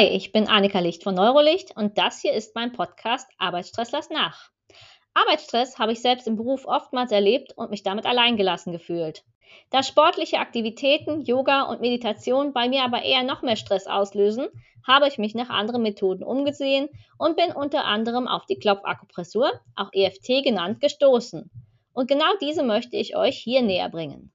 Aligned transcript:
Hi, 0.00 0.06
ich 0.06 0.32
bin 0.32 0.48
Annika 0.48 0.78
Licht 0.78 1.02
von 1.02 1.14
Neurolicht 1.14 1.76
und 1.76 1.98
das 1.98 2.22
hier 2.22 2.32
ist 2.32 2.54
mein 2.54 2.72
Podcast 2.72 3.28
Arbeitsstress 3.36 3.92
lass 3.92 4.08
nach. 4.08 4.48
Arbeitsstress 5.12 5.78
habe 5.78 5.92
ich 5.92 6.00
selbst 6.00 6.26
im 6.26 6.36
Beruf 6.36 6.64
oftmals 6.64 7.12
erlebt 7.12 7.52
und 7.54 7.68
mich 7.70 7.82
damit 7.82 8.06
alleingelassen 8.06 8.72
gefühlt. 8.72 9.24
Da 9.68 9.82
sportliche 9.82 10.38
Aktivitäten, 10.38 11.20
Yoga 11.20 11.64
und 11.64 11.82
Meditation 11.82 12.54
bei 12.54 12.66
mir 12.70 12.82
aber 12.82 13.02
eher 13.02 13.24
noch 13.24 13.42
mehr 13.42 13.56
Stress 13.56 13.86
auslösen, 13.86 14.48
habe 14.88 15.06
ich 15.06 15.18
mich 15.18 15.34
nach 15.34 15.50
anderen 15.50 15.82
Methoden 15.82 16.24
umgesehen 16.24 16.88
und 17.18 17.36
bin 17.36 17.52
unter 17.52 17.84
anderem 17.84 18.26
auf 18.26 18.46
die 18.46 18.58
Klopfakupressur, 18.58 19.52
auch 19.76 19.90
EFT 19.92 20.42
genannt, 20.42 20.80
gestoßen. 20.80 21.50
Und 21.92 22.08
genau 22.08 22.38
diese 22.40 22.62
möchte 22.62 22.96
ich 22.96 23.16
euch 23.16 23.36
hier 23.36 23.60
näher 23.60 23.90
bringen. 23.90 24.32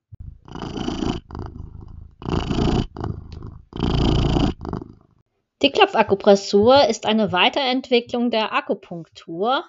Die 5.65 5.71
Klopfakupressur 5.71 6.87
ist 6.89 7.07
eine 7.07 7.31
Weiterentwicklung 7.31 8.29
der 8.29 8.53
Akupunktur 8.53 9.63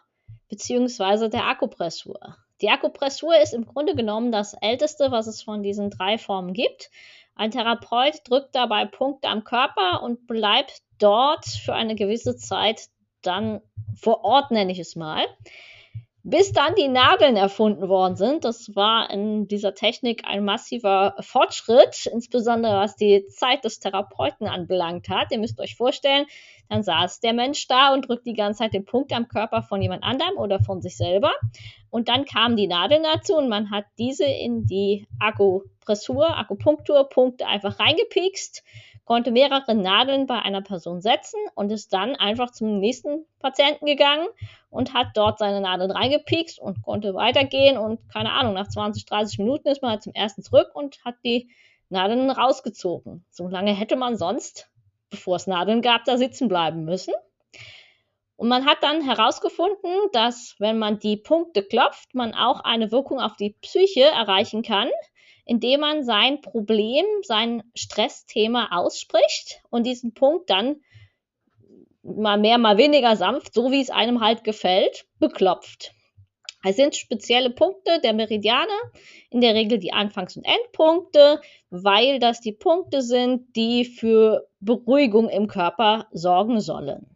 bzw. 0.50 1.30
der 1.30 1.46
Akupressur. 1.46 2.36
Die 2.60 2.68
Akupressur 2.68 3.34
ist 3.40 3.54
im 3.54 3.64
Grunde 3.64 3.94
genommen 3.94 4.30
das 4.30 4.52
älteste, 4.52 5.10
was 5.10 5.26
es 5.26 5.42
von 5.42 5.62
diesen 5.62 5.88
drei 5.88 6.18
Formen 6.18 6.52
gibt. 6.52 6.90
Ein 7.34 7.50
Therapeut 7.50 8.20
drückt 8.28 8.54
dabei 8.54 8.84
Punkte 8.84 9.28
am 9.28 9.44
Körper 9.44 10.02
und 10.02 10.26
bleibt 10.26 10.82
dort 10.98 11.46
für 11.46 11.72
eine 11.72 11.94
gewisse 11.94 12.36
Zeit 12.36 12.90
dann 13.22 13.62
vor 13.98 14.22
Ort, 14.22 14.50
nenne 14.50 14.72
ich 14.72 14.78
es 14.78 14.96
mal 14.96 15.24
bis 16.28 16.50
dann 16.50 16.74
die 16.74 16.88
Nadeln 16.88 17.36
erfunden 17.36 17.88
worden 17.88 18.16
sind. 18.16 18.44
Das 18.44 18.74
war 18.74 19.08
in 19.10 19.46
dieser 19.46 19.74
Technik 19.74 20.24
ein 20.26 20.44
massiver 20.44 21.14
Fortschritt, 21.20 22.06
insbesondere 22.06 22.74
was 22.78 22.96
die 22.96 23.28
Zeit 23.28 23.62
des 23.62 23.78
Therapeuten 23.78 24.48
anbelangt 24.48 25.08
hat. 25.08 25.30
Ihr 25.30 25.38
müsst 25.38 25.60
euch 25.60 25.76
vorstellen, 25.76 26.26
dann 26.68 26.82
saß 26.82 27.20
der 27.20 27.32
Mensch 27.32 27.68
da 27.68 27.94
und 27.94 28.08
drückt 28.08 28.26
die 28.26 28.34
ganze 28.34 28.58
Zeit 28.58 28.74
den 28.74 28.84
Punkt 28.84 29.12
am 29.12 29.28
Körper 29.28 29.62
von 29.62 29.80
jemand 29.80 30.02
anderem 30.02 30.36
oder 30.36 30.58
von 30.58 30.82
sich 30.82 30.96
selber. 30.96 31.30
Und 31.90 32.08
dann 32.08 32.24
kamen 32.24 32.56
die 32.56 32.66
Nadeln 32.66 33.04
dazu 33.04 33.36
und 33.36 33.48
man 33.48 33.70
hat 33.70 33.84
diese 33.96 34.24
in 34.24 34.66
die 34.66 35.06
Akupressur, 35.20 36.36
Akupunkturpunkte 36.36 37.46
einfach 37.46 37.78
reingepiekst 37.78 38.64
konnte 39.06 39.30
mehrere 39.30 39.74
Nadeln 39.74 40.26
bei 40.26 40.40
einer 40.40 40.60
Person 40.60 41.00
setzen 41.00 41.38
und 41.54 41.70
ist 41.70 41.92
dann 41.92 42.16
einfach 42.16 42.50
zum 42.50 42.80
nächsten 42.80 43.24
Patienten 43.38 43.86
gegangen 43.86 44.26
und 44.68 44.92
hat 44.92 45.08
dort 45.14 45.38
seine 45.38 45.60
Nadeln 45.60 45.92
reingepiekst 45.92 46.58
und 46.58 46.82
konnte 46.82 47.14
weitergehen 47.14 47.78
und 47.78 48.00
keine 48.12 48.32
Ahnung, 48.32 48.54
nach 48.54 48.68
20, 48.68 49.06
30 49.06 49.38
Minuten 49.38 49.68
ist 49.68 49.80
man 49.80 49.92
halt 49.92 50.02
zum 50.02 50.12
ersten 50.12 50.42
zurück 50.42 50.70
und 50.74 51.02
hat 51.04 51.14
die 51.24 51.48
Nadeln 51.88 52.30
rausgezogen. 52.30 53.24
So 53.30 53.46
lange 53.46 53.72
hätte 53.72 53.94
man 53.94 54.16
sonst, 54.16 54.68
bevor 55.08 55.36
es 55.36 55.46
Nadeln 55.46 55.82
gab, 55.82 56.04
da 56.04 56.18
sitzen 56.18 56.48
bleiben 56.48 56.84
müssen. 56.84 57.14
Und 58.34 58.48
man 58.48 58.66
hat 58.66 58.82
dann 58.82 59.02
herausgefunden, 59.02 59.92
dass 60.12 60.56
wenn 60.58 60.78
man 60.78 60.98
die 60.98 61.16
Punkte 61.16 61.62
klopft, 61.62 62.14
man 62.14 62.34
auch 62.34 62.60
eine 62.60 62.90
Wirkung 62.90 63.20
auf 63.20 63.36
die 63.36 63.56
Psyche 63.62 64.02
erreichen 64.02 64.62
kann, 64.62 64.90
indem 65.46 65.80
man 65.80 66.04
sein 66.04 66.40
Problem, 66.42 67.06
sein 67.22 67.62
Stressthema 67.74 68.68
ausspricht 68.72 69.62
und 69.70 69.86
diesen 69.86 70.12
Punkt 70.12 70.50
dann 70.50 70.82
mal 72.02 72.38
mehr, 72.38 72.58
mal 72.58 72.76
weniger 72.76 73.16
sanft, 73.16 73.54
so 73.54 73.70
wie 73.70 73.80
es 73.80 73.90
einem 73.90 74.20
halt 74.20 74.44
gefällt, 74.44 75.06
beklopft. 75.18 75.92
Es 76.64 76.76
sind 76.76 76.96
spezielle 76.96 77.50
Punkte 77.50 78.00
der 78.02 78.12
Meridiane, 78.12 78.72
in 79.30 79.40
der 79.40 79.54
Regel 79.54 79.78
die 79.78 79.92
Anfangs- 79.92 80.36
und 80.36 80.44
Endpunkte, 80.44 81.40
weil 81.70 82.18
das 82.18 82.40
die 82.40 82.52
Punkte 82.52 83.02
sind, 83.02 83.54
die 83.54 83.84
für 83.84 84.48
Beruhigung 84.58 85.28
im 85.28 85.46
Körper 85.46 86.08
sorgen 86.10 86.60
sollen. 86.60 87.15